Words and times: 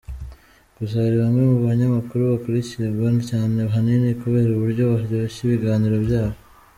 Gusa, 0.77 0.95
hari 1.05 1.15
bamwe 1.23 1.41
mu 1.51 1.57
banyamakuru 1.67 2.21
bakurikirwa 2.31 3.07
cyane 3.29 3.57
ahanini 3.67 4.09
kubera 4.21 4.49
uburyo 4.53 4.83
baryoshya 4.91 5.39
ibiganiro 5.43 5.97
byabo. 6.05 6.37